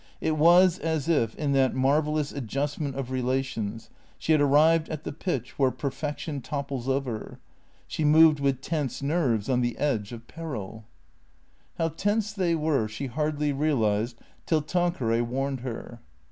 [0.19, 5.03] It was as if, in that marvellous adjustment of re lations, she had arrived at
[5.03, 7.37] the pitch where perfection topples over.
[7.85, 10.85] She moved with tense nerves on the edge of peril.
[11.77, 14.17] THECEEATORS 343 How tense they were she hardly realized
[14.47, 15.99] till Tanqueray warned her.